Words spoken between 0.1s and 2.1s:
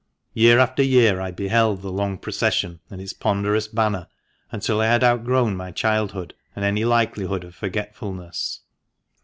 Year after year I beheld the